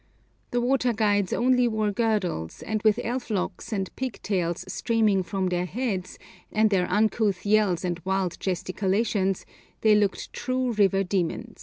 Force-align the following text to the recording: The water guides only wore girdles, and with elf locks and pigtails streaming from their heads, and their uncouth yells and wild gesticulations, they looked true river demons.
The 0.49 0.59
water 0.61 0.93
guides 0.93 1.31
only 1.31 1.67
wore 1.67 1.91
girdles, 1.91 2.63
and 2.63 2.81
with 2.81 2.99
elf 3.03 3.29
locks 3.29 3.71
and 3.71 3.95
pigtails 3.95 4.65
streaming 4.67 5.21
from 5.21 5.49
their 5.49 5.67
heads, 5.67 6.17
and 6.51 6.71
their 6.71 6.89
uncouth 6.89 7.45
yells 7.45 7.85
and 7.85 8.01
wild 8.03 8.39
gesticulations, 8.39 9.45
they 9.81 9.93
looked 9.93 10.33
true 10.33 10.71
river 10.71 11.03
demons. 11.03 11.59